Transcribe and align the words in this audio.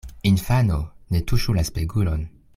Infano, 0.29 0.77
ne 1.15 1.21
tuŝu 1.33 1.57
la 1.59 1.67
spegulon! 1.73 2.27